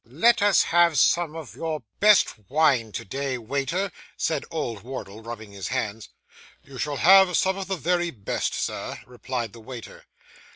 'Let 0.03 0.41
us 0.41 0.63
have 0.63 0.97
some 0.97 1.35
of 1.35 1.55
your 1.55 1.83
best 1.99 2.49
wine 2.49 2.91
to 2.93 3.05
day, 3.05 3.37
waiter,' 3.37 3.91
said 4.17 4.45
old 4.49 4.81
Wardle, 4.81 5.21
rubbing 5.21 5.51
his 5.51 5.67
hands. 5.67 6.09
'You 6.63 6.79
shall 6.79 6.97
have 6.97 7.37
some 7.37 7.55
of 7.55 7.67
the 7.67 7.75
very 7.77 8.09
best, 8.09 8.55
sir,' 8.55 8.97
replied 9.05 9.53
the 9.53 9.59
waiter. 9.61 10.05